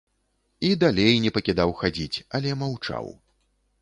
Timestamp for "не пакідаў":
1.25-1.73